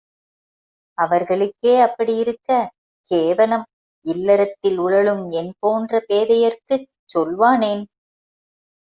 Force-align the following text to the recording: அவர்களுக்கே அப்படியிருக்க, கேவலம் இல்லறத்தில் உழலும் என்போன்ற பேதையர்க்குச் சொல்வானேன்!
அவர்களுக்கே 0.97 1.73
அப்படியிருக்க, 1.79 2.49
கேவலம் 3.11 3.65
இல்லறத்தில் 4.05 4.77
உழலும் 4.77 5.23
என்போன்ற 5.33 6.01
பேதையர்க்குச் 6.09 6.87
சொல்வானேன்! 7.13 7.83